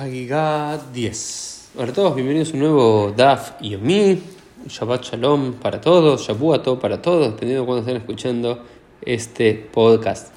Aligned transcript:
Hagigah 0.00 0.80
10. 0.94 1.72
Hola 1.76 1.90
a 1.90 1.92
todos, 1.92 2.14
bienvenidos 2.14 2.48
a 2.48 2.52
un 2.54 2.60
nuevo 2.60 3.12
DAF 3.14 3.60
y 3.60 3.74
Omi. 3.74 4.18
Shabbat 4.66 5.04
Shalom 5.04 5.52
para 5.60 5.78
todos, 5.78 6.26
Shabuato 6.26 6.78
para 6.78 7.02
todos, 7.02 7.32
dependiendo 7.32 7.64
de 7.64 7.66
cuando 7.66 7.80
estén 7.80 7.98
escuchando 7.98 8.64
este 9.02 9.52
podcast. 9.52 10.32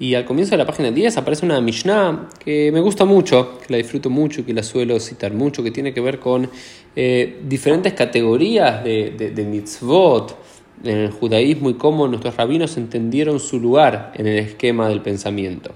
Y 0.00 0.16
al 0.16 0.24
comienzo 0.24 0.50
de 0.50 0.56
la 0.56 0.66
página 0.66 0.90
10 0.90 1.16
aparece 1.16 1.46
una 1.46 1.60
Mishnah 1.60 2.28
que 2.44 2.72
me 2.72 2.80
gusta 2.80 3.04
mucho, 3.04 3.60
que 3.60 3.66
la 3.68 3.76
disfruto 3.76 4.10
mucho 4.10 4.40
y 4.40 4.44
que 4.44 4.52
la 4.52 4.64
suelo 4.64 4.98
citar 4.98 5.32
mucho, 5.32 5.62
que 5.62 5.70
tiene 5.70 5.94
que 5.94 6.00
ver 6.00 6.18
con 6.18 6.50
eh, 6.96 7.40
diferentes 7.46 7.92
categorías 7.92 8.82
de, 8.82 9.14
de, 9.16 9.30
de 9.30 9.44
mitzvot 9.44 10.36
en 10.82 10.98
el 10.98 11.12
judaísmo 11.12 11.70
y 11.70 11.74
cómo 11.74 12.08
nuestros 12.08 12.36
rabinos 12.36 12.76
entendieron 12.76 13.38
su 13.38 13.60
lugar 13.60 14.12
en 14.16 14.26
el 14.26 14.40
esquema 14.40 14.88
del 14.88 15.02
pensamiento. 15.02 15.70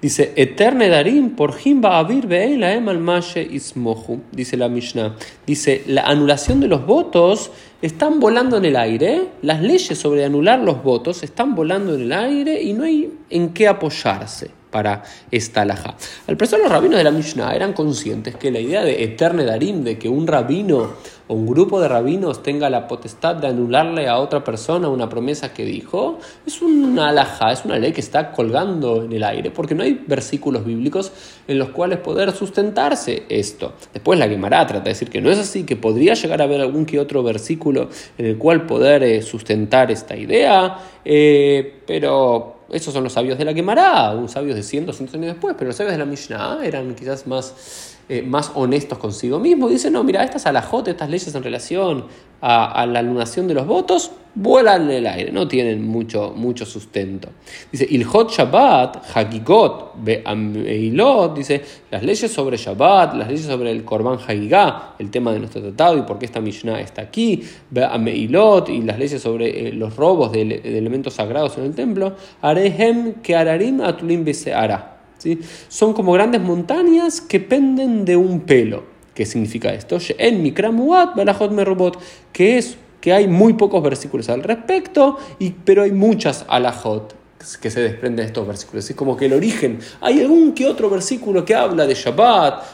Dice, 0.00 0.34
Eterne 0.36 0.88
Darim 0.88 1.30
por 1.30 1.54
Himba 1.62 1.98
Abir 1.98 2.26
la 2.26 2.74
Emal 2.74 2.98
Mashe 2.98 3.42
Ismohu. 3.42 4.20
Dice 4.30 4.56
la 4.56 4.68
Mishnah. 4.68 5.16
Dice, 5.46 5.84
la 5.86 6.02
anulación 6.02 6.60
de 6.60 6.68
los 6.68 6.84
votos 6.86 7.50
están 7.80 8.20
volando 8.20 8.58
en 8.58 8.66
el 8.66 8.76
aire. 8.76 9.28
Las 9.42 9.62
leyes 9.62 9.98
sobre 9.98 10.24
anular 10.24 10.60
los 10.60 10.82
votos 10.82 11.22
están 11.22 11.54
volando 11.54 11.94
en 11.94 12.02
el 12.02 12.12
aire 12.12 12.62
y 12.62 12.72
no 12.72 12.84
hay 12.84 13.10
en 13.30 13.54
qué 13.54 13.68
apoyarse 13.68 14.55
para 14.70 15.04
esta 15.30 15.62
alhaja. 15.62 15.94
Al 16.26 16.36
parecer 16.36 16.58
los 16.58 16.70
rabinos 16.70 16.98
de 16.98 17.04
la 17.04 17.10
Mishnah 17.10 17.54
eran 17.54 17.72
conscientes 17.72 18.36
que 18.36 18.50
la 18.50 18.60
idea 18.60 18.84
de 18.84 19.04
Eterne 19.04 19.44
Darim, 19.44 19.84
de 19.84 19.98
que 19.98 20.08
un 20.08 20.26
rabino 20.26 20.94
o 21.28 21.34
un 21.34 21.46
grupo 21.46 21.80
de 21.80 21.88
rabinos 21.88 22.42
tenga 22.42 22.70
la 22.70 22.86
potestad 22.86 23.36
de 23.36 23.48
anularle 23.48 24.08
a 24.08 24.18
otra 24.18 24.44
persona 24.44 24.88
una 24.88 25.08
promesa 25.08 25.52
que 25.52 25.64
dijo, 25.64 26.18
es 26.46 26.62
una 26.62 27.08
alhaja, 27.08 27.50
es 27.52 27.64
una 27.64 27.78
ley 27.78 27.92
que 27.92 28.00
está 28.00 28.30
colgando 28.30 29.02
en 29.02 29.12
el 29.12 29.24
aire, 29.24 29.50
porque 29.50 29.74
no 29.74 29.82
hay 29.82 30.04
versículos 30.06 30.64
bíblicos 30.64 31.12
en 31.48 31.58
los 31.58 31.70
cuales 31.70 31.98
poder 31.98 32.32
sustentarse 32.32 33.24
esto. 33.28 33.72
Después 33.92 34.18
la 34.18 34.28
Gemara 34.28 34.66
trata 34.66 34.84
de 34.84 34.90
decir 34.90 35.10
que 35.10 35.20
no 35.20 35.30
es 35.30 35.38
así, 35.38 35.64
que 35.64 35.76
podría 35.76 36.14
llegar 36.14 36.40
a 36.40 36.44
haber 36.44 36.60
algún 36.60 36.86
que 36.86 37.00
otro 37.00 37.22
versículo 37.22 37.88
en 38.18 38.26
el 38.26 38.38
cual 38.38 38.66
poder 38.66 39.02
eh, 39.02 39.22
sustentar 39.22 39.90
esta 39.90 40.16
idea, 40.16 40.78
eh, 41.04 41.80
pero 41.86 42.55
esos 42.70 42.92
son 42.92 43.04
los 43.04 43.12
sabios 43.12 43.38
de 43.38 43.44
la 43.44 43.54
Gemara, 43.54 44.12
un 44.12 44.28
sabios 44.28 44.56
de 44.56 44.62
100, 44.62 44.86
200 44.86 45.14
años 45.14 45.26
después, 45.26 45.54
pero 45.56 45.68
los 45.68 45.76
sabios 45.76 45.92
de 45.92 45.98
la 45.98 46.04
Mishnah 46.04 46.58
eran 46.64 46.94
quizás 46.94 47.26
más, 47.26 47.96
eh, 48.08 48.22
más 48.22 48.50
honestos 48.54 48.98
consigo 48.98 49.38
mismos. 49.38 49.70
Dicen, 49.70 49.92
no, 49.92 50.02
mira, 50.02 50.24
estas 50.24 50.46
alajot, 50.46 50.88
estas 50.88 51.08
leyes 51.08 51.32
en 51.34 51.42
relación 51.42 52.06
a, 52.40 52.84
la 52.86 52.98
alunación 52.98 53.46
de 53.46 53.54
los 53.54 53.66
votos, 53.66 54.10
vuelan 54.36 54.82
en 54.82 54.98
el 54.98 55.06
aire, 55.06 55.32
no 55.32 55.48
tienen 55.48 55.82
mucho, 55.82 56.32
mucho 56.36 56.66
sustento. 56.66 57.30
Dice, 57.72 57.86
Ilhot 57.88 58.30
Shabbat, 58.30 59.16
Hagigot, 59.16 59.94
Be'ameilot, 59.96 61.34
dice, 61.34 61.62
las 61.90 62.02
leyes 62.02 62.30
sobre 62.30 62.58
Shabbat, 62.58 63.14
las 63.14 63.28
leyes 63.28 63.46
sobre 63.46 63.70
el 63.72 63.82
Korban 63.82 64.18
Hagigah, 64.18 64.94
el 64.98 65.10
tema 65.10 65.32
de 65.32 65.38
nuestro 65.38 65.62
tratado 65.62 65.96
y 65.96 66.02
por 66.02 66.18
qué 66.18 66.26
esta 66.26 66.40
Mishnah 66.40 66.80
está 66.80 67.02
aquí, 67.02 67.42
Be'ameilot, 67.70 68.68
y 68.68 68.82
las 68.82 68.98
leyes 68.98 69.22
sobre 69.22 69.68
eh, 69.68 69.72
los 69.72 69.96
robos 69.96 70.32
de, 70.32 70.42
elementos 70.64 71.14
sagrados 71.14 71.56
en 71.56 71.64
el 71.64 71.74
templo, 71.74 72.14
Arehem 72.42 73.14
Keararim 73.22 73.80
Atulim 73.80 74.22
Beseara. 74.24 74.98
¿Sí? 75.16 75.40
Son 75.68 75.94
como 75.94 76.12
grandes 76.12 76.42
montañas 76.42 77.22
que 77.22 77.40
penden 77.40 78.04
de 78.04 78.18
un 78.18 78.40
pelo. 78.40 78.84
¿Qué 79.14 79.24
significa 79.24 79.72
esto? 79.72 79.96
En 80.18 80.42
Mikramuat, 80.42 81.16
Balajot 81.16 81.50
Merobot, 81.50 81.98
que 82.34 82.58
es 82.58 82.76
que 83.06 83.12
hay 83.12 83.28
muy 83.28 83.52
pocos 83.52 83.80
versículos 83.84 84.28
al 84.30 84.42
respecto, 84.42 85.16
y, 85.38 85.50
pero 85.50 85.84
hay 85.84 85.92
muchas 85.92 86.44
alajot 86.48 87.14
que 87.60 87.70
se 87.70 87.80
desprenden 87.80 88.16
de 88.16 88.24
estos 88.24 88.44
versículos. 88.44 88.90
Es 88.90 88.96
como 88.96 89.16
que 89.16 89.26
el 89.26 89.34
origen, 89.34 89.78
hay 90.00 90.22
algún 90.22 90.52
que 90.54 90.66
otro 90.66 90.90
versículo 90.90 91.44
que 91.44 91.54
habla 91.54 91.86
de 91.86 91.94
Shabbat, 91.94 92.64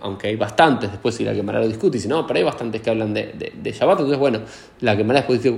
aunque 0.00 0.28
hay 0.28 0.36
bastantes, 0.36 0.90
después 0.90 1.14
si 1.14 1.22
la 1.22 1.34
Gemara 1.34 1.60
lo 1.60 1.68
discute, 1.68 1.98
y 1.98 2.00
dice, 2.00 2.08
no, 2.08 2.26
pero 2.26 2.38
hay 2.38 2.44
bastantes 2.44 2.80
que 2.80 2.88
hablan 2.88 3.12
de, 3.12 3.34
de, 3.34 3.52
de 3.62 3.72
Shabbat, 3.72 3.98
entonces 3.98 4.18
bueno, 4.18 4.40
la 4.80 4.96
Gemara 4.96 5.18
después 5.18 5.42
dice, 5.42 5.54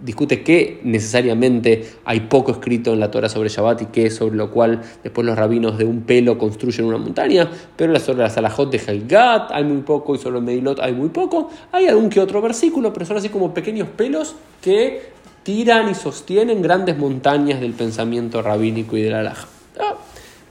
discute 0.00 0.42
que 0.42 0.80
necesariamente 0.82 1.84
hay 2.04 2.20
poco 2.20 2.52
escrito 2.52 2.92
en 2.92 3.00
la 3.00 3.10
Torah 3.10 3.28
sobre 3.28 3.48
Shabbat 3.48 3.82
y 3.82 3.86
que 3.86 4.10
sobre 4.10 4.36
lo 4.36 4.50
cual 4.50 4.80
después 5.02 5.26
los 5.26 5.36
rabinos 5.36 5.78
de 5.78 5.84
un 5.84 6.02
pelo 6.02 6.36
construyen 6.38 6.86
una 6.86 6.98
montaña, 6.98 7.50
pero 7.76 7.98
sobre 7.98 8.18
las 8.18 8.36
alajot 8.36 8.70
de 8.70 8.78
Helgat 8.78 9.50
hay 9.50 9.64
muy 9.64 9.82
poco 9.82 10.14
y 10.14 10.18
sobre 10.18 10.38
el 10.38 10.44
Medilot 10.44 10.80
hay 10.80 10.92
muy 10.92 11.08
poco. 11.08 11.50
Hay 11.72 11.86
algún 11.86 12.10
que 12.10 12.20
otro 12.20 12.42
versículo, 12.42 12.92
pero 12.92 13.06
son 13.06 13.16
así 13.16 13.28
como 13.28 13.54
pequeños 13.54 13.88
pelos 13.88 14.34
que 14.60 15.14
tiran 15.42 15.90
y 15.90 15.94
sostienen 15.94 16.62
grandes 16.62 16.96
montañas 16.98 17.60
del 17.60 17.72
pensamiento 17.72 18.42
rabínico 18.42 18.96
y 18.96 19.02
de 19.02 19.10
la 19.10 19.20
alhaja. 19.20 19.48
Ah, 19.78 19.96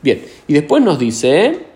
bien, 0.02 0.24
y 0.48 0.54
después 0.54 0.84
nos 0.84 1.00
dice 1.00 1.73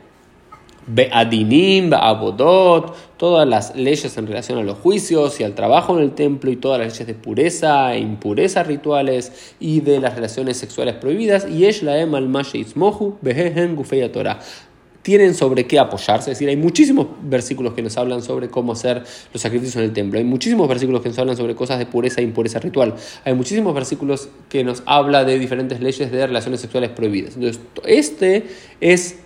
Be'adinim, 0.88 1.90
Be'abodot, 1.90 2.96
todas 3.18 3.48
las 3.48 3.75
leyes 3.75 4.18
en 4.18 4.28
relación 4.28 4.58
a 4.58 4.64
los 4.64 4.78
juicios 4.78 5.40
y 5.40 5.44
al 5.44 5.53
trabajo 5.53 5.98
en 5.98 6.03
el 6.03 6.12
templo 6.12 6.50
y 6.50 6.56
todas 6.56 6.80
las 6.80 6.94
leyes 6.94 7.08
de 7.08 7.14
pureza 7.14 7.94
e 7.94 8.00
impureza 8.00 8.64
rituales 8.64 9.53
y 9.59 9.81
de 9.81 10.00
las 10.00 10.16
relaciones 10.16 10.58
sexuales 10.58 10.96
prohibidas. 10.96 11.47
Y 11.50 11.66
es 11.66 11.84
la 11.84 11.94
al 11.94 12.46
Ismohu, 12.53 13.18
Behehen 13.22 13.76
Gufeya 13.76 14.12
Torah 14.12 14.40
tienen 15.08 15.36
sobre 15.36 15.66
qué 15.66 15.80
apoyarse. 15.80 16.31
Es 16.31 16.38
decir, 16.38 16.50
hay 16.50 16.58
muchísimos 16.58 17.08
versículos 17.22 17.74
que 17.74 17.81
nos 17.81 17.96
hablan 17.96 18.22
sobre 18.22 18.50
cómo 18.50 18.74
hacer 18.74 19.03
los 19.31 19.42
sacrificios 19.42 19.78
en 19.78 19.84
el 19.84 19.94
templo. 19.94 20.20
Hay 20.20 20.26
muchísimos 20.26 20.68
versículos 20.68 21.02
que 21.02 21.08
nos 21.08 21.18
hablan 21.18 21.38
sobre 21.38 21.56
cosas 21.56 21.80
de 21.80 21.86
pureza 21.86 22.20
e 22.20 22.26
impureza 22.26 22.59
ritual. 22.59 22.94
Hay 23.24 23.34
muchísimos 23.34 23.74
versículos 23.74 24.28
que 24.50 24.66
nos 24.66 24.84
habla 24.86 25.24
de 25.24 25.40
diferentes 25.40 25.80
leyes 25.80 26.12
de 26.12 26.28
relaciones 26.28 26.59
sexuales 26.59 26.90
prohibidas. 26.90 27.36
Entonces, 27.36 27.62
este 27.86 28.47
es 28.81 29.20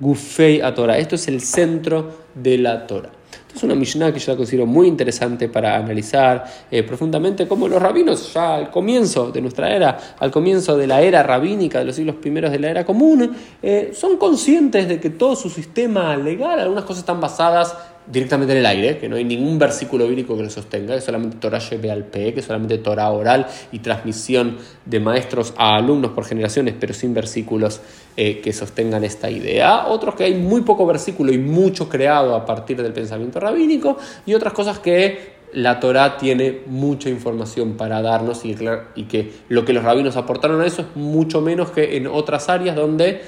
Gufei 0.00 0.60
a 0.60 0.74
Torah. 0.74 0.98
Esto 0.98 1.14
es 1.14 1.28
el 1.28 1.40
centro 1.40 2.10
de 2.34 2.58
la 2.58 2.86
Torah. 2.86 3.10
Esto 3.50 3.58
es 3.58 3.62
una 3.64 3.74
Mishnah 3.74 4.12
que 4.12 4.20
yo 4.20 4.32
la 4.32 4.36
considero 4.36 4.64
muy 4.64 4.86
interesante 4.86 5.48
para 5.48 5.76
analizar 5.76 6.44
eh, 6.70 6.84
profundamente 6.84 7.48
cómo 7.48 7.66
los 7.66 7.82
rabinos, 7.82 8.32
ya 8.32 8.54
al 8.54 8.70
comienzo 8.70 9.32
de 9.32 9.40
nuestra 9.40 9.74
era, 9.74 9.98
al 10.20 10.30
comienzo 10.30 10.76
de 10.76 10.86
la 10.86 11.02
era 11.02 11.22
rabínica, 11.24 11.80
de 11.80 11.84
los 11.84 11.96
siglos 11.96 12.16
primeros 12.16 12.52
de 12.52 12.60
la 12.60 12.70
era 12.70 12.84
común, 12.84 13.34
eh, 13.60 13.90
son 13.92 14.18
conscientes 14.18 14.88
de 14.88 15.00
que 15.00 15.10
todo 15.10 15.34
su 15.34 15.50
sistema 15.50 16.16
legal, 16.16 16.60
algunas 16.60 16.84
cosas 16.84 17.00
están 17.00 17.20
basadas 17.20 17.76
directamente 18.06 18.52
en 18.52 18.58
el 18.58 18.66
aire, 18.66 18.98
que 18.98 19.08
no 19.08 19.16
hay 19.16 19.24
ningún 19.24 19.58
versículo 19.58 20.06
bíblico 20.06 20.36
que 20.36 20.42
lo 20.42 20.50
sostenga, 20.50 20.94
que 20.94 21.00
solamente 21.00 21.36
Torah 21.38 21.58
lleve 21.58 21.90
al 21.90 22.04
P, 22.04 22.34
que 22.34 22.42
solamente 22.42 22.78
Torah 22.78 23.10
oral 23.10 23.46
y 23.72 23.78
transmisión 23.80 24.58
de 24.84 25.00
maestros 25.00 25.54
a 25.56 25.76
alumnos 25.76 26.12
por 26.12 26.24
generaciones, 26.24 26.74
pero 26.78 26.94
sin 26.94 27.14
versículos 27.14 27.80
eh, 28.16 28.40
que 28.40 28.52
sostengan 28.52 29.04
esta 29.04 29.30
idea. 29.30 29.86
Otros 29.86 30.14
que 30.14 30.24
hay 30.24 30.34
muy 30.34 30.62
poco 30.62 30.86
versículo 30.86 31.32
y 31.32 31.38
mucho 31.38 31.88
creado 31.88 32.34
a 32.34 32.44
partir 32.44 32.82
del 32.82 32.92
pensamiento 32.92 33.38
rabínico, 33.38 33.96
y 34.26 34.34
otras 34.34 34.52
cosas 34.52 34.78
que 34.78 35.40
la 35.52 35.80
Torah 35.80 36.16
tiene 36.16 36.60
mucha 36.66 37.08
información 37.08 37.76
para 37.76 38.02
darnos 38.02 38.44
y, 38.44 38.56
y 38.94 39.04
que 39.04 39.32
lo 39.48 39.64
que 39.64 39.72
los 39.72 39.82
rabinos 39.82 40.16
aportaron 40.16 40.60
a 40.60 40.66
eso 40.66 40.82
es 40.82 40.88
mucho 40.94 41.40
menos 41.40 41.70
que 41.70 41.96
en 41.96 42.06
otras 42.06 42.48
áreas 42.48 42.76
donde 42.76 43.22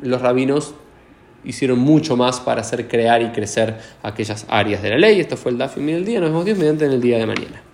los 0.00 0.22
rabinos 0.22 0.74
hicieron 1.44 1.78
mucho 1.78 2.16
más 2.16 2.40
para 2.40 2.60
hacer 2.60 2.88
crear 2.88 3.22
y 3.22 3.30
crecer 3.30 3.78
aquellas 4.02 4.46
áreas 4.48 4.82
de 4.82 4.90
la 4.90 4.98
ley. 4.98 5.20
Esto 5.20 5.36
fue 5.36 5.52
el 5.52 5.58
Dafim 5.58 5.86
del 5.86 6.04
día. 6.04 6.20
Nos 6.20 6.30
vemos 6.30 6.44
Dios 6.44 6.58
mediante 6.58 6.84
en 6.84 6.92
el 6.92 7.00
día 7.00 7.18
de 7.18 7.26
mañana. 7.26 7.69